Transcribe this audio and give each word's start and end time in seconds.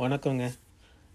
வணக்கங்க. 0.00 0.44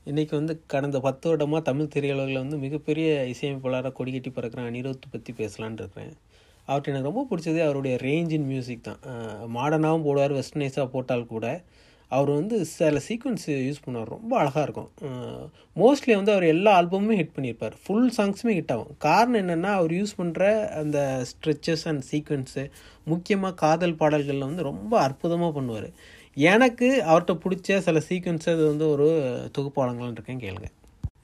இன்றைக்கி 0.09 0.29
வந்து 0.29 0.53
கடந்த 0.71 0.97
பத்து 0.99 1.25
வருடமாக 1.29 1.61
தமிழ் 1.69 1.89
திரையுலகில் 1.93 2.39
வந்து 2.41 2.57
மிகப்பெரிய 2.57 3.07
இசையமைப்பாளராக 3.31 3.91
கொடிக்கட்டி 3.99 4.31
பறக்கிற 4.33 4.63
அனிருத் 4.69 5.07
பற்றி 5.11 5.31
பேசலான் 5.37 5.77
இருக்கிறேன். 5.81 6.11
அவர்கிட்ட 6.67 6.91
எனக்கு 6.93 7.09
ரொம்ப 7.09 7.23
பிடிச்சது 7.29 7.59
அவருடைய 7.65 7.95
ரேஞ்ச் 8.01 8.33
இன் 8.37 8.45
மியூசிக் 8.51 8.83
தான். 8.83 8.99
மாடர்னாகவும் 9.55 10.05
போடுவார் 10.07 10.35
வெஸ்டர்னைஸாக 10.39 10.85
போட்டால் 10.95 11.31
கூட 11.33 11.45
அவர் 12.11 12.31
வந்து 12.39 12.65
சில 12.73 12.99
சீக்வன்ஸ் 13.07 13.47
யூஸ் 13.67 13.83
பண்ணுவார். 13.85 14.11
ரொம்ப 14.15 14.33
அழகாக 14.41 14.65
இருக்கும். 14.67 14.91
மோஸ்ட்லி 15.81 16.13
வந்து 16.19 16.33
அவர் 16.35 16.45
எல்லா 16.55 16.73
ஆல்பமுமே 16.81 17.17
ஹிட் 17.21 17.35
பண்ணியிருப்பார். 17.37 17.77
ஃபுல் 17.85 18.11
சாங்ஸுமே 18.17 18.55
ஹிட் 18.59 18.73
ஆகும். 18.75 18.91
காரணம் 19.07 19.39
என்னென்னா 19.41 19.71
அவர் 19.79 19.93
யூஸ் 19.99 20.13
பண்ணுற 20.19 20.43
அந்த 20.81 20.99
ஸ்ட்ரெச்சஸ் 21.31 21.87
அண்ட் 21.91 22.05
சீக்வன்ஸு 22.11 22.65
முக்கியமாக 23.13 23.59
காதல் 23.63 23.97
பாடல்களில் 24.03 24.47
வந்து 24.49 24.69
ரொம்ப 24.71 24.93
அற்புதமாக 25.07 25.51
பண்ணுவார். 25.59 25.89
எனக்கு 26.37 26.87
அவர்கிட்ட 27.09 27.33
பிடிச்ச 27.43 27.77
சில 27.85 27.97
சீக்வன்ஸை 28.07 28.49
அது 28.55 28.63
வந்து 28.69 28.85
ஒரு 28.93 29.05
தொகுப்பாளங்கள்னு 29.55 30.15
இருக்கேன் 30.17 30.41
கேளுங்க. 30.43 30.67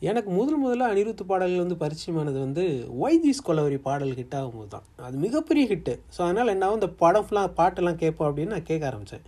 எனக்கு 0.09 0.29
முதல் 0.37 0.61
முதல்ல 0.61 0.85
அனிருத்து 0.91 1.23
பாடல்கள் 1.31 1.63
வந்து 1.63 1.77
பரிச்சயமானது 1.81 2.39
வந்து 2.45 2.63
ஒய்ஜிஸ் 3.05 3.43
கொலவரி 3.47 3.77
பாடல் 3.87 4.13
ஹிட் 4.19 4.37
ஆகும்போது 4.39 4.69
தான். 4.75 4.85
அது 5.07 5.15
மிகப்பெரிய 5.25 5.65
ஹிட்டு 5.71 5.93
ஸோ 6.15 6.19
அதனால் 6.27 6.53
என்ன 6.55 6.71
இந்த 6.77 6.89
படம் 7.03 7.25
ஃபுல்லாக 7.27 7.51
பாட்டெல்லாம் 7.59 7.99
கேட்போம் 8.03 8.27
அப்படின்னு 8.29 8.55
நான் 8.55 8.69
கேட்க 8.71 8.89
ஆரம்பித்தேன் 8.91 9.25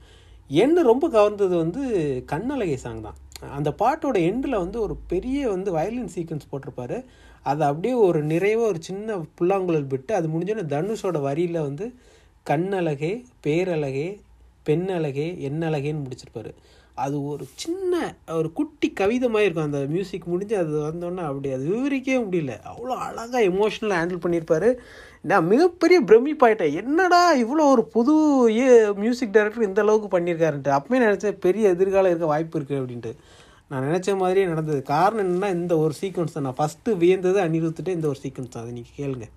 என்ன 0.64 0.88
ரொம்ப 0.92 1.06
கவர்ந்தது 1.18 1.56
வந்து 1.64 1.84
கண்ணழகை 2.32 2.78
சாங் 2.86 3.06
தான். 3.08 3.18
அந்த 3.58 3.70
பாட்டோட 3.82 4.18
எண்டில் 4.30 4.62
வந்து 4.64 4.78
ஒரு 4.86 4.96
பெரிய 5.14 5.40
வந்து 5.56 5.70
வயலின் 5.78 6.12
சீக்வன்ஸ் 6.16 6.52
போட்டிருப்பாரு. 6.52 6.98
அதை 7.46 7.64
அப்படியே 7.70 7.96
ஒரு 8.08 8.20
நிறைவாக 8.34 8.72
ஒரு 8.74 8.82
சின்ன 8.90 9.18
புல்லாங்குழல் 9.40 9.90
விட்டு 9.94 10.14
அது 10.20 10.28
முடிஞ்சோடனே 10.34 10.66
தனுஷோட 10.76 11.20
வரியில் 11.30 11.66
வந்து 11.70 11.88
கண்ணழகே 12.46 13.14
பேரழகே 13.46 14.08
பெண்ணழகே 14.70 15.28
என்னழகேன்னு 15.50 16.04
முடிச்சிருப்பாரு. 16.06 16.54
அது 17.04 17.16
ஒரு 17.30 17.44
சின்ன 17.62 17.94
ஒரு 18.40 18.50
குட்டி 18.58 18.88
கவிதை 19.00 19.28
மாதிரி 19.34 19.48
இருக்கும். 19.48 19.70
அந்த 19.70 19.80
மியூசிக் 19.94 20.28
முடிஞ்சு 20.32 20.56
அது 20.64 20.74
வந்தோடனே 20.90 21.24
அப்படி 21.30 21.50
அது 21.56 21.64
விவரிக்கவே 21.72 22.18
முடியல. 22.26 22.56
அவ்வளோ 22.72 22.96
அழகாக 23.06 23.42
எமோஷ்னலாக 23.52 24.00
ஹேண்டில் 24.02 24.24
பண்ணியிருப்பாரு. 24.26 24.70
நான் 25.32 25.50
மிகப்பெரிய 25.54 25.98
பிரமிப்பாயிட்டேன். 26.10 26.76
என்னடா 26.82 27.22
இவ்வளோ 27.44 27.66
ஒரு 27.74 27.86
புது 27.96 28.14
மியூசிக் 29.04 29.36
டைரக்டர் 29.38 29.68
இந்த 29.70 29.82
அளவுக்கு 29.86 30.10
பண்ணியிருக்காருன்ட்டு. 30.18 30.76
அப்பவே 30.78 31.00
நினச்சேன் 31.06 31.42
பெரிய 31.48 31.74
எதிர்காலம் 31.76 32.12
இருக்க 32.14 32.34
வாய்ப்பு 32.34 32.58
இருக்குது 32.60 32.82
அப்படின்ட்டு. 32.82 33.14
நான் 33.70 33.86
நினச்ச 33.90 34.18
மாதிரியே 34.22 34.46
நடந்தது. 34.50 34.82
காரணம் 34.96 35.24
என்னென்னா 35.26 35.50
இந்த 35.60 35.74
ஒரு 35.84 35.94
சீக்வன்ஸ் 36.02 36.36
தான். 36.36 36.48
நான் 36.48 36.60
ஃபஸ்ட்டு 36.60 36.98
வியந்தது 37.04 37.40
அனிருத்துட்டு 37.46 37.96
இந்த 37.98 38.08
ஒரு 38.14 38.22
சீக்வன்ஸ் 38.26 38.54
தான். 38.56 38.64
அதை 38.64 38.74
நீங்கள் 38.80 38.98
கேளுங்க. 39.00 39.28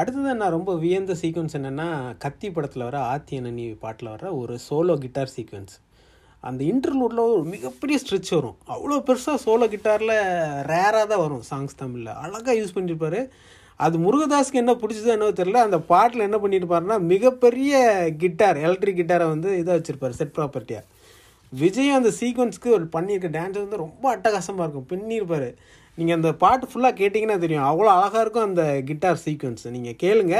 அடுத்தது 0.00 0.34
நான் 0.40 0.56
ரொம்ப 0.56 0.72
வியந்த 0.82 1.14
சீக்வன்ஸ் 1.22 1.56
என்னென்னா 1.58 1.86
கத்தி 2.24 2.48
படத்தில் 2.56 2.86
வர 2.88 2.98
ஆத்தி 3.12 3.38
அண்ணனி 3.40 3.64
பாட்டில் 3.84 4.12
வர 4.14 4.26
ஒரு 4.40 4.56
சோலோ 4.66 4.96
கிட்டார் 5.04 5.32
சீக்வன்ஸ் 5.36 5.76
அந்த 6.48 6.60
இன்டர்லூட்டில் 6.72 7.22
ஒரு 7.32 7.42
மிகப்பெரிய 7.54 7.96
ஸ்ட்ரிச் 8.02 8.30
வரும். 8.36 8.58
அவ்வளோ 8.74 8.98
பெருசாக 9.08 9.38
சோலோ 9.46 9.66
கிட்டாரில் 9.72 10.14
ரேராக 10.70 11.02
தான் 11.10 11.22
வரும் 11.24 11.42
சாங்ஸ் 11.48 11.80
தமிழில். 11.80 12.12
அழகாக 12.22 12.54
யூஸ் 12.60 12.76
பண்ணியிருப்பாரு 12.76 13.20
அது 13.84 13.96
முருகதாஸ்க்கு 14.04 14.60
என்ன 14.60 14.72
பிடிச்சதோ 14.80 15.10
என்னவோ 15.16 15.34
தெரில 15.40 15.60
அந்த 15.66 15.78
பாட்டில் 15.90 16.26
என்ன 16.28 16.38
பண்ணியிருப்பாருன்னா 16.44 16.96
மிகப்பெரிய 17.12 17.74
கிட்டார் 18.22 18.58
எலக்ட்ரிக் 18.66 18.98
கிட்டாரை 19.00 19.26
வந்து 19.34 19.50
இதாக 19.60 19.76
வச்சுருப்பார் 19.78 20.16
செட் 20.20 20.34
ப்ராப்பர்ட்டியாக 20.38 20.86
விஜய் 21.52 21.96
அந்த 21.98 22.10
சீக்வன்ஸ்க்கு 22.20 22.68
ஒரு 22.78 22.84
பண்ணியிருக்க 22.96 23.28
டான்ஸ் 23.36 23.60
வந்து 23.62 23.82
ரொம்ப 23.84 24.04
அட்டகாசமாக 24.16 24.66
இருக்கும். 24.66 24.88
பின்னிருப்பார். 24.92 25.48
நீங்கள் 25.98 26.16
அந்த 26.18 26.30
பாட்டு 26.42 26.66
ஃபுல்லாக 26.70 26.98
கேட்டிங்கன்னா 27.00 27.38
தெரியும். 27.44 27.68
அவ்வளோ 27.70 27.90
அழகாக 27.96 28.22
இருக்கும் 28.24 28.48
அந்த 28.48 28.64
கிட்டார் 28.90 29.22
சீக்வன்ஸ் 29.26 29.64
நீங்கள் 29.76 29.98
கேளுங்க. 30.04 30.36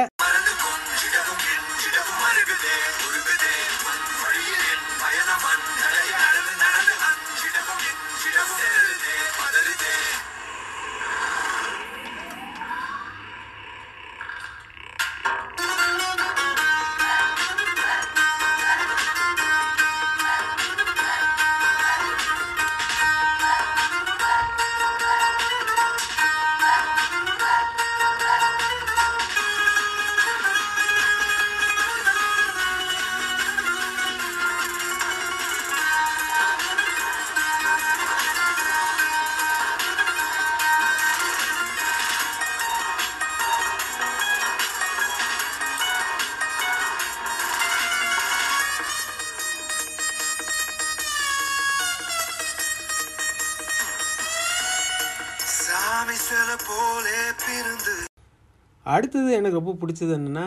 அடுத்தது 58.93 59.31
எனக்கு 59.39 59.59
ரொம்ப 59.59 59.73
பிடிச்சது 59.81 60.13
என்னென்னா 60.17 60.47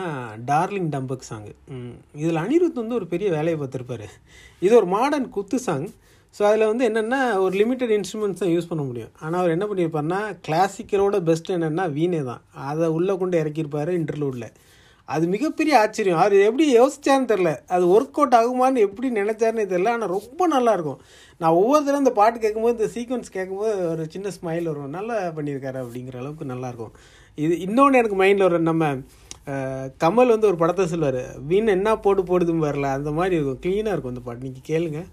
டார்லிங் 0.50 0.88
டம்பக் 0.94 1.28
சாங்கு 1.28 1.52
இதில் 2.22 2.40
அனிருத் 2.42 2.80
வந்து 2.80 2.98
ஒரு 2.98 3.06
பெரிய 3.12 3.28
வேலையை 3.36 3.56
பார்த்துருப்பாரு. 3.60 4.06
இது 4.66 4.72
ஒரு 4.80 4.88
மாடர்ன் 4.96 5.28
குத்து 5.36 5.58
சாங் 5.66 5.86
ஸோ 6.34 6.42
அதில் 6.48 6.68
வந்து 6.70 6.84
என்னென்னா 6.90 7.20
ஒரு 7.44 7.54
லிமிட்டட் 7.60 7.92
இன்ஸ்ட்ருமெண்ட்ஸ் 7.96 8.42
தான் 8.42 8.52
யூஸ் 8.54 8.70
பண்ண 8.70 8.82
முடியும். 8.88 9.12
ஆனால் 9.22 9.40
அவர் 9.40 9.54
என்ன 9.56 9.66
பண்ணியிருப்பாருன்னா 9.70 10.20
கிளாசிக்கலோட 10.46 11.18
பெஸ்ட் 11.28 11.50
என்னென்னா 11.56 11.84
வீணே 11.96 12.22
தான். 12.30 12.42
அதை 12.70 12.86
உள்ளே 12.98 13.16
கொண்டு 13.22 13.36
இறக்கியிருப்பார் 13.42 13.92
இன்டர்லூடில் 14.00 14.48
அது 15.08 15.24
மிகப்பெரிய 15.32 15.74
ஆச்சரியம். 15.80 16.20
அவர் 16.22 16.34
எப்படி 16.48 16.66
யோசிச்சான்னு 16.76 17.28
தெரில 17.32 17.50
அது 17.74 17.84
ஒர்க் 17.96 18.18
அவுட் 18.20 18.36
ஆகுமான்னு 18.38 18.84
எப்படி 18.86 19.08
நினச்சாருன்னு 19.18 19.64
தெரில 19.72 19.92
ஆனால் 19.94 20.12
ரொம்ப 20.16 20.48
நல்லாயிருக்கும். 20.54 21.00
நான் 21.40 21.58
ஒவ்வொரு 21.60 21.82
தடவை 21.82 22.00
இந்த 22.04 22.12
பாட்டு 22.20 22.38
கேட்கும்போது 22.44 22.76
இந்த 22.78 22.88
சீக்வன்ஸ் 22.94 23.34
கேட்கும்போது 23.36 23.74
ஒரு 23.90 24.04
சின்ன 24.14 24.32
ஸ்மைல் 24.38 24.70
வரும். 24.70 24.96
நல்லா 24.96 25.16
பண்ணியிருக்காரு 25.38 25.78
அப்படிங்கிற 25.84 26.18
அளவுக்கு 26.22 26.52
நல்லாயிருக்கும். 26.52 26.94
இது 27.44 27.54
இன்னொன்று 27.66 28.00
எனக்கு 28.00 28.18
மைண்டில் 28.22 28.46
வரும் 28.48 28.68
நம்ம 28.70 28.94
கமல் 30.02 30.32
வந்து 30.34 30.48
ஒரு 30.50 30.58
படத்தை 30.60 30.84
சொல்லுவார். 30.92 31.22
வீண் 31.48 31.74
என்ன 31.76 31.96
போட்டு 32.04 32.22
போடுதுன்னு 32.30 32.66
வரல 32.68 32.90
அந்த 32.98 33.10
மாதிரி 33.18 33.36
இருக்கும். 33.38 33.62
க்ளீனாக 33.64 33.94
இருக்கும் 33.94 34.14
அந்த 34.14 34.24
பாட்டு. 34.26 34.46
நீங்கள் 34.48 34.68
கேளுங்கள் 34.70 35.08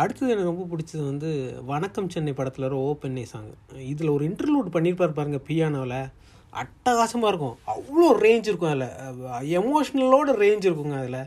அடுத்தது 0.00 0.32
எனக்கு 0.32 0.50
ரொம்ப 0.50 0.64
பிடிச்சது 0.70 1.02
வந்து 1.10 1.30
வணக்கம் 1.70 2.10
சென்னை 2.14 2.32
படத்தில் 2.38 2.66
ஒரு 2.68 2.76
ஓப்பெண்ணை 2.88 3.22
சாங் 3.30 3.48
இதில் 3.92 4.12
ஒரு 4.16 4.24
இன்டர்லூட் 4.28 4.68
பண்ணியிருப்பார் 4.74 5.16
பாருங்கள் 5.16 5.44
பியானோவில் 5.48 5.94
அட்டகாசமாக 6.60 7.30
இருக்கும். 7.32 7.56
அவ்வளோ 7.72 8.08
ரேஞ்ச் 8.24 8.48
இருக்கும் 8.50 8.70
அதில். 8.72 8.92
எமோஷ்னலோட 9.60 10.36
ரேஞ்ச் 10.42 10.68
இருக்குங்க 10.68 10.96
அதில். 11.02 11.20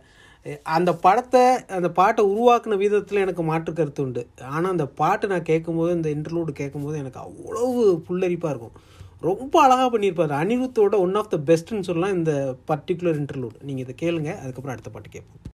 அந்த 0.75 0.91
படத்தை 1.06 1.44
அந்த 1.77 1.89
பாட்டை 2.00 2.23
உருவாக்குன 2.31 2.77
விதத்தில் 2.83 3.23
எனக்கு 3.25 3.45
மாற்று 3.51 3.73
கருத்து 3.81 4.03
உண்டு. 4.06 4.23
ஆனால் 4.53 4.71
அந்த 4.75 4.88
பாட்டு 5.01 5.31
நான் 5.33 5.50
கேட்கும்போது 5.51 5.91
இந்த 6.00 6.09
இன்டர்லூடு 6.15 6.53
கேட்கும்போது 6.62 6.97
எனக்கு 7.03 7.21
அவ்வளவு 7.27 7.83
புல்லரிப்பாக 8.07 8.53
இருக்கும். 8.53 8.75
ரொம்ப 9.29 9.56
அழகாக 9.65 9.89
பண்ணியிருப்பார் 9.95 10.39
அனிருத்தோட 10.41 10.95
ஒன் 11.06 11.17
ஆஃப் 11.21 11.33
த 11.35 11.39
பெஸ்ட்டுன்னு 11.51 11.89
சொல்லலாம் 11.91 12.17
இந்த 12.19 12.33
பர்டிகுலர் 12.71 13.19
இன்டர்லூட் 13.24 13.63
நீங்கள் 13.69 13.85
இதை 13.88 13.95
கேளுங்க 14.03 14.31
அதுக்கப்புறம் 14.41 14.75
அடுத்த 14.77 14.91
பாட்டு 14.95 15.15
கேட்போம். 15.17 15.50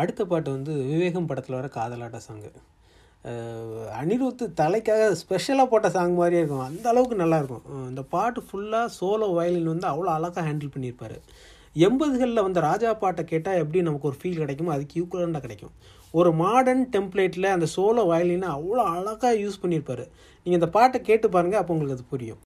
அடுத்த 0.00 0.22
பாட்டு 0.30 0.48
வந்து 0.56 0.72
விவேகம் 0.92 1.28
படத்தில் 1.30 1.58
வர 1.58 1.68
காதலாட்ட 1.78 2.20
சாங்கு 2.28 2.52
அனிருத் 3.98 4.42
தலைக்காக 4.60 5.02
ஸ்பெஷலாக 5.20 5.66
போட்ட 5.72 5.88
சாங் 5.94 6.16
மாதிரியே 6.18 6.40
இருக்கும். 6.40 6.64
அந்த 6.68 6.86
அளவுக்கு 6.90 7.16
நல்லாயிருக்கும் 7.22 7.88
இந்த 7.90 8.02
பாட்டு 8.14 8.40
ஃபுல்லாக 8.48 8.88
சோலோ 8.98 9.28
வயலின் 9.38 9.70
வந்து 9.72 9.88
அவ்வளோ 9.92 10.10
அழகாக 10.16 10.44
ஹேண்டில் 10.48 10.72
பண்ணியிருப்பார். 10.74 11.16
எண்பதுகளில் 11.86 12.44
வந்த 12.46 12.58
ராஜா 12.68 12.90
பாட்டை 13.04 13.22
கேட்டால் 13.30 13.60
எப்படி 13.62 13.80
நமக்கு 13.86 14.08
ஒரு 14.10 14.18
ஃபீல் 14.20 14.40
கிடைக்குமோ 14.42 14.74
அதுக்கு 14.74 14.98
ஈக்குவலண்டாக 15.00 15.44
கிடைக்கும். 15.46 15.72
ஒரு 16.18 16.30
மாடர்ன் 16.42 16.84
டெம்ப்ளேட்டில் 16.96 17.54
அந்த 17.54 17.66
சோலோ 17.76 18.02
வயலினை 18.10 18.48
அவ்வளோ 18.56 18.82
அழகாக 18.96 19.32
யூஸ் 19.44 19.62
பண்ணியிருப்பார். 19.62 20.04
நீங்கள் 20.44 20.58
இந்த 20.60 20.68
பாட்டை 20.76 20.98
கேட்டு 21.08 21.26
பாருங்கள் 21.36 21.60
அப்போ 21.60 21.74
உங்களுக்கு 21.74 21.96
அது 21.98 22.10
புரியும். 22.12 22.40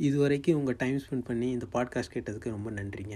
இது 0.00 0.18
வரைக்கும் 0.18 0.54
உங்கள் 0.54 0.76
டைம் 0.76 0.96
ஸ்பெண்ட் 0.96 1.24
பண்ணி 1.24 1.50
இந்த 1.50 1.66
பாட்காஸ்ட் 1.72 2.14
கேட்டதுக்கு 2.14 2.48
ரொம்ப 2.48 2.70
நன்றிங்க. 2.70 3.14